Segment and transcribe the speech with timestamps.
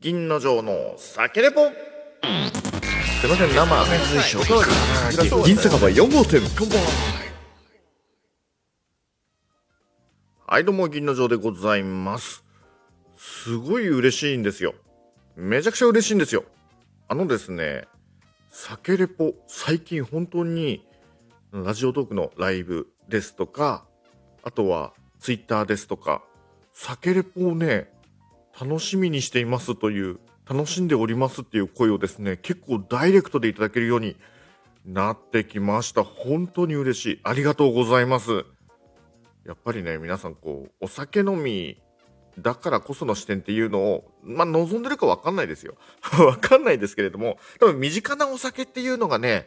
[0.00, 1.60] 銀の城の酒レポ。
[1.64, 4.38] すいません生水晶
[5.44, 6.40] 銀酒場4号店。
[6.56, 6.78] 乾杯
[10.46, 12.44] はいどうも銀の城でございます。
[13.16, 13.56] す。
[13.56, 14.76] ごい嬉しいんですよ。
[15.34, 16.44] めちゃくちゃ嬉しいんですよ。
[17.08, 17.88] あのですね
[18.50, 19.34] 酒レポ。
[19.48, 20.86] 最近本当に
[21.50, 23.84] ラジオトークのライブですとか
[24.44, 26.22] あとはツイッターですとか
[26.72, 27.97] 酒レポをね
[28.60, 34.16] 楽しみにしていますという楽しんでおりますっていう声をですね結構ダイレクトでいただけるように
[34.84, 36.02] なってきました。
[36.02, 37.20] 本当に嬉しい。
[37.22, 38.46] ありがとうございます。
[39.46, 41.80] やっぱりね皆さんこうお酒飲み
[42.38, 45.76] だからこその視点っていうのをまあ望んでるかわかんないですよ。
[46.18, 49.46] わかんないですけれども多分身近なお酒っていうのがね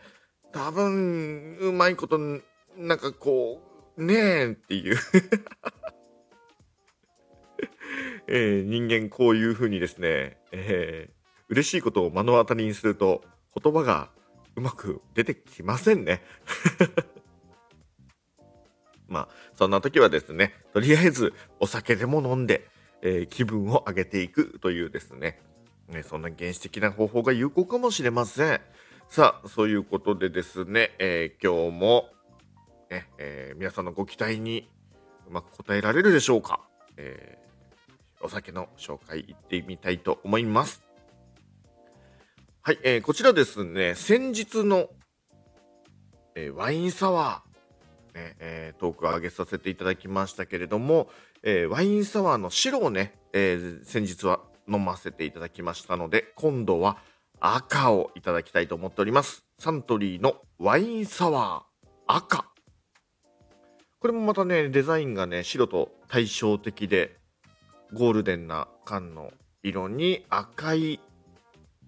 [0.54, 2.18] 多分うまいこと
[2.78, 3.62] なんかこ
[3.98, 4.98] うねえっていう。
[8.28, 11.14] えー、人間こういうふうにですね、えー、
[11.50, 13.24] 嬉しいことを目の当たりにすると
[13.62, 14.10] 言葉が
[14.56, 16.22] うまく出てきませんね。
[19.08, 22.66] まあ、そんな時はですね、とりあえずお酒でも飲んで、
[23.02, 25.42] えー、気分を上げていくというですね、
[25.90, 28.62] ねそんな原始的な方法が有効かもしれません。
[29.10, 32.10] さあ、そういうことでですね、えー、今日も、
[32.90, 34.70] ねえー、皆さんのご期待に
[35.28, 36.62] うまく答えられるでしょうか。
[36.96, 37.38] え
[38.24, 40.82] お酒の紹介いってみたいと思います。
[42.62, 44.90] はい、えー、こちらですね、先日の、
[46.36, 51.10] えー、ワインサワー、ねえー、トークを上げさせていただきましたけれども、
[51.44, 56.98] えワインサワーの白をね、え先日は飲ませていただきましたので、今度は
[57.40, 59.44] 赤をいただきたいと思っております。
[59.58, 62.46] サントリーのワインサワー赤。
[64.00, 67.21] これもまたね、デザインがね、白と対照的で、
[67.94, 69.32] ゴールデンな缶の
[69.64, 71.00] 色に赤い、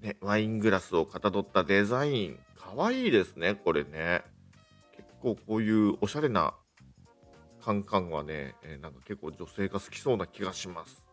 [0.02, 2.40] ね、ワイングラスをかたどったデザイン。
[2.58, 4.24] かわいいですね、これね。
[4.96, 6.54] 結構こういうおしゃれな
[7.64, 11.08] カンカンはね、え、なんか結構女性が好きそうな気がします。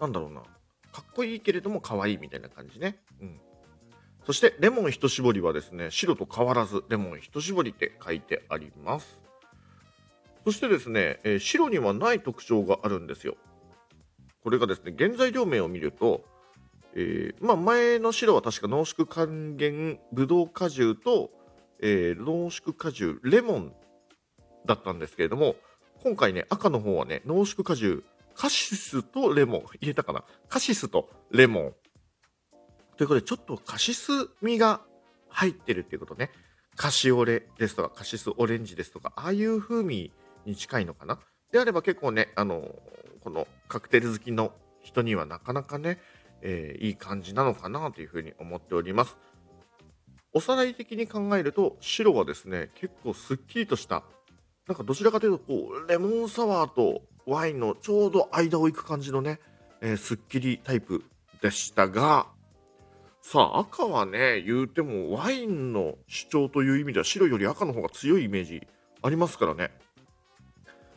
[0.00, 0.40] なんだろうな。
[0.40, 2.96] かっこいいけれども可愛いみたいな感じね。
[3.20, 3.40] うん。
[4.24, 9.25] そしてレモン一絞りはですね、白と変わらずレモン一絞りって書いてあります。
[10.46, 13.36] そしてですね、えー、白にはない特徴があるんですよ。
[14.44, 16.24] これがですね、原材料名を見ると、
[16.94, 21.30] えー、まあ、前の白は確か濃縮還元ブドウ果汁と、
[21.82, 23.72] えー、濃縮果汁レモン
[24.66, 25.56] だったんですけれども、
[26.04, 28.04] 今回ね、赤の方はね、濃縮果汁
[28.36, 30.22] カシスとレモン、 入れたかな？
[30.48, 31.74] カシスとレモン。
[32.96, 34.80] ということで、ちょっとカシス味が
[35.28, 36.30] 入ってるっていうことね。
[36.76, 40.12] カシオレですとか、カシスオレンジですとか、ああいう風味
[40.46, 41.18] に近いのかな？
[41.52, 42.74] であれば結構ね、あの
[43.22, 44.52] このカクテル好きの
[44.82, 45.98] 人にはなかなかね、
[46.42, 49.16] えー、いい感じなのかなというふうに思っております。
[50.32, 54.02] おさらい的に考えると白はですね結構すっきりとした
[54.68, 59.40] なんかどちらかというとこうレモンサワーとワインのちょうど間を行く感じのね、
[59.80, 61.04] えー、すっきりタイプ
[61.40, 62.26] でしたが
[63.22, 68.66] さあ赤はね言うてもワインの主張という意味では白より赤の方が強いイメージ
[69.02, 69.70] ありますからね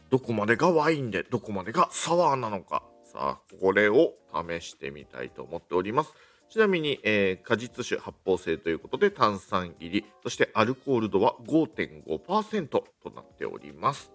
[0.10, 6.14] どこまでがワインでどこまでがサワーなのかさあこれを試してみたいと思っております
[6.50, 12.84] ちなみに、えー、果実酒発泡性ということで炭酸入りそしてアルコール度は5.5%と
[13.16, 14.12] なっております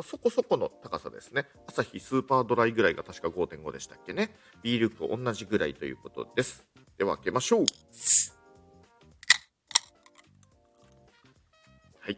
[0.00, 1.44] そこそこの高さですね。
[1.66, 4.34] 朝日スーパードライぐらいが確か5.5でしたっけね。
[4.62, 6.64] ビールと同じぐらいということです。
[6.96, 7.66] では開けましょう。
[12.00, 12.16] はい。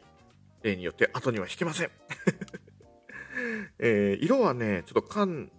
[0.62, 1.90] 例によって後には引けません。
[3.78, 5.50] えー、色はね、ちょっと缶、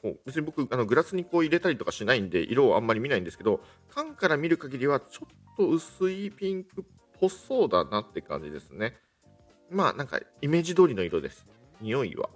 [0.00, 6.84] こう別に僕あのグラスにこう入れたりとかしないんで色をあんまり見ないんですけど缶から見る限りはちょっと薄いピンクっ
[7.18, 8.96] ぽそうだなって感じですね。
[9.70, 11.46] まあなんかイメージ通りの色です。
[11.80, 12.28] 匂いは。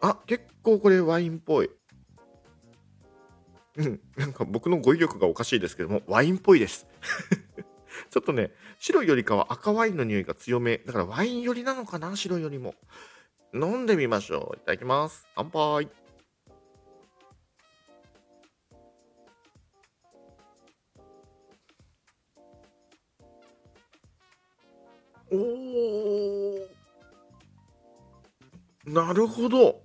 [0.00, 1.70] あ結構これワインっぽい。
[3.76, 6.86] うんなんか僕の語彙力がおかしいですけどもワインっぽいです。
[8.10, 10.78] ちょっとね白よりかは赤ワインの匂いが強め。
[10.78, 12.74] だからワイン寄りなのかな白よりも。
[13.54, 14.56] 飲んでみましょう。
[14.56, 15.28] いただきます。
[15.36, 15.88] 乾杯。
[25.30, 26.66] おー。
[28.86, 29.82] なるほど。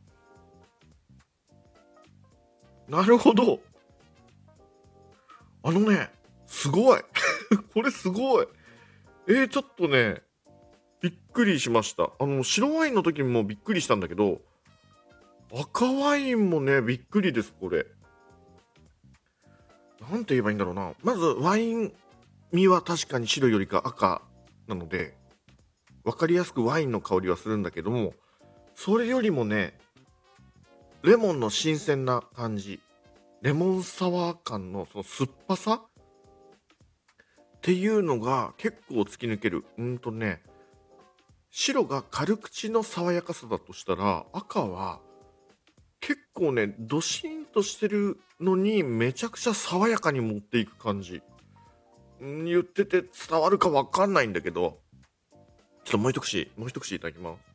[2.88, 3.60] なるほど。
[5.62, 6.12] あのね、
[6.48, 7.02] すごい。
[7.72, 8.48] これすごい。
[9.28, 10.24] えー、ちょっとね、
[11.02, 12.12] びっくりしました。
[12.20, 14.42] あの、白ワインの時もびっくりしたんだけど、
[15.52, 17.86] 赤ワインもね、びっくりです、これ。
[20.12, 20.94] なんて言えばいいんだろうな。
[21.04, 21.94] まずワイン
[22.52, 24.22] 味は確かに白よりか赤
[24.68, 25.16] なので、
[26.04, 28.14] 分かりやすくワインの香りはするんだけども、
[28.76, 29.78] それよりもね、
[31.04, 32.82] レモンの新鮮な感じ、
[33.42, 35.84] レモンサワー感のその酸っぱさ
[37.58, 39.66] っていうのが結構突き抜ける。
[39.78, 40.42] うんとね、
[41.52, 45.00] 白が軽口の爽やかさだとしたら、赤は
[46.00, 51.22] 結構ね、ドシーンとしてるのにめちゃくちゃ爽やかに持っていく感じ。
[52.20, 54.80] 言ってて伝わるかわかんないんだけど、
[55.84, 57.50] ちょっともう一口、もう一口いただきます。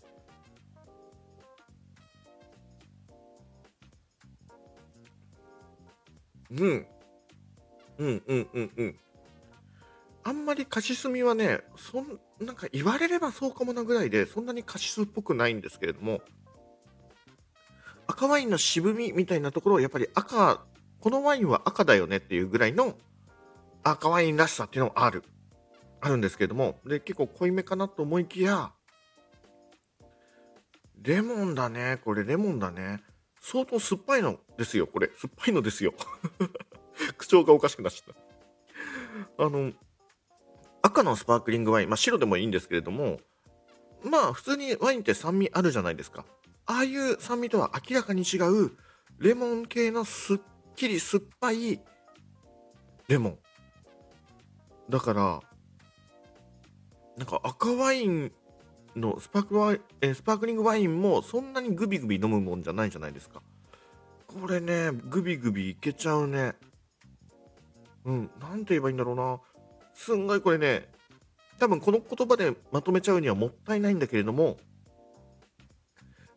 [6.50, 6.86] うん。
[7.98, 8.98] うんうんうんうん。
[10.24, 16.22] あんまりカシスミはね、そんなんか言われればそうかもなぐらいで、そんなにカシスっぽくないんですけれども、
[18.06, 20.64] 赤ワインの渋みみたいなところをやっぱり赤、
[21.00, 22.96] このワインは赤だよねっていうぐらいの
[23.82, 25.24] 赤ワインらしさっていうのもある。
[26.00, 28.72] あるんですけれども、で、結構濃いめかなと思いきや、
[31.02, 31.98] レモンだね。
[32.02, 33.02] これレモンだね。
[33.40, 35.10] 相当酸っぱいのですよ、これ。
[35.18, 35.92] 酸っぱいのですよ。
[37.18, 38.14] 口調がおかしくなっちゃっ
[39.36, 39.44] た。
[39.44, 39.72] あの、
[40.94, 43.18] 赤のスパークリングワイン、まあ白でもいいんですけれども、
[44.04, 46.24] まあ普通にワインって酸味あるじゃないですか。
[46.66, 48.70] ああいう酸味とは明らかに違う、
[49.18, 50.38] レモン系のすっ
[50.76, 51.80] きり酸っぱい
[53.08, 53.38] レモン。
[54.88, 55.40] だから、
[57.16, 58.32] なんか赤ワイン
[58.94, 63.42] のスパークワイえスパークリングワインもそんなにグビグビ飲むもんじゃないじゃないですか。
[64.28, 66.54] これね、グビグビいけちゃうね。
[68.04, 69.40] うん、なんて言えばいいんだろうな。
[69.94, 70.88] すんごいこれね、
[71.58, 74.58] 多分この言葉でまとめちゃうにはもったいないんだけれども、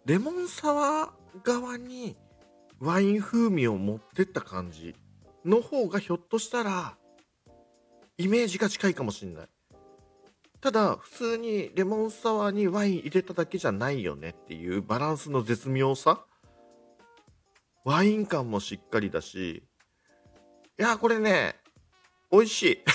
[0.06, 2.15] レモンサワー側に
[2.80, 4.95] ワイン風味を持ってった感じ
[5.44, 6.95] の方がひょっとしたら
[8.18, 9.48] イメージが近いかもしんない。
[10.60, 16.25] ただ、普通にレモンサワーにワイン入れただけじゃないよねっていうバランスの絶妙さ
[17.86, 19.63] ワイン感もしっかりだし、
[20.80, 21.56] いや、これね、
[22.31, 22.83] 美味しい。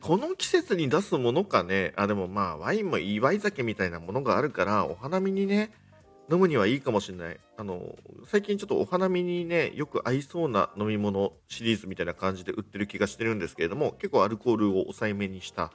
[0.00, 5.72] この季節に出すものかね、あ、でもまあ、ワインも祝い酒みたいなものがあるから、お花見にね、
[6.30, 7.40] 飲むにはいいかもしれない。
[7.56, 7.96] あの、
[8.26, 15.70] 最近ちょっとお花見にね、よく合いそうな飲み物シリーズみたいな感じで売ってる気がしてるんですけれども、結構アルコールを抑えめにした、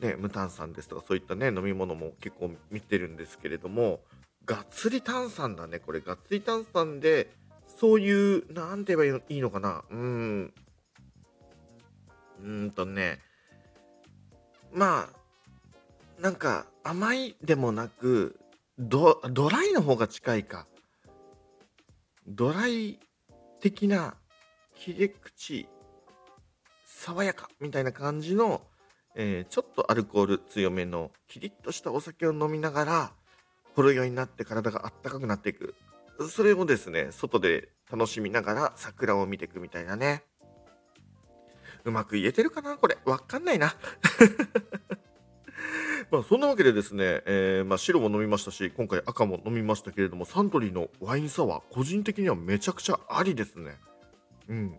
[0.00, 4.00] ね、無炭酸ですとかそういったね、飲み物も結構見てるんですけれども、
[4.44, 6.00] がっつり炭酸だね、これ。
[6.00, 7.30] がっつり炭酸で、
[7.78, 9.84] そういう、なんて言えばいいのかな？
[9.88, 10.54] うん。
[12.42, 13.20] うんとね、
[14.72, 18.38] まあ、なんか甘いでもなく、
[18.78, 20.66] ドドライの方が近いか。
[22.26, 22.98] ドライ
[23.60, 24.16] 的な
[24.74, 25.68] 切れ口、
[26.86, 28.60] 爽やかみたいな感じの、
[29.14, 33.12] えー、ちょっとアルコール強めのキリッとしたお酒を飲みながら、
[33.74, 35.74] ほろ酔いになって体があったかくなっていく。
[36.26, 40.24] それをですね、外で楽しみながら桜を見ていくみたいなね。
[41.84, 42.98] うまく言えてるかなこれ。
[43.04, 43.74] わかんないな。
[46.10, 53.78] まあ、そんなわけでですね、えー、まあ、白も飲みましたし、今回赤も飲みましたけれども、サントリーのワインサワー、個人的にはめちゃくちゃありですね。
[54.48, 54.78] うん。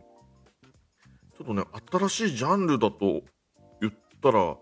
[1.37, 3.21] ちょっとね、新しいジャンルだと
[3.79, 4.57] 言ったら、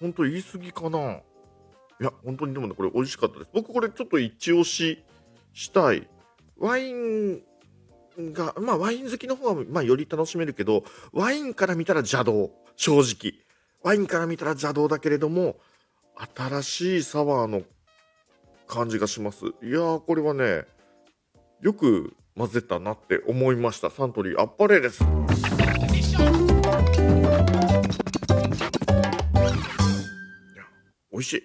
[0.00, 1.20] 本当言い過ぎかな。
[2.00, 3.50] いや、本当にでもね、これ美味しかったです。
[3.52, 5.04] 僕これちょっと一押し
[5.52, 6.08] したい。
[6.58, 7.42] ワイン
[8.18, 12.50] が、まあワイン好きの方は、まあより楽しめるけど、ワインから見たら邪道。
[12.76, 13.34] 正直。
[13.82, 15.56] ワインから見たら邪道だけれども、
[16.36, 17.62] 新しいサワーの
[18.66, 19.46] 感じがします。
[19.46, 20.64] いやー、これはね、
[21.60, 23.90] よく混ぜたなって思いました。
[23.90, 25.04] サントリーあっぱれです。
[31.10, 31.42] 美味しい。